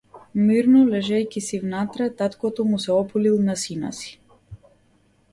[0.45, 4.09] Мирно лежејќи си внатре, таткото му се опулил на сина си.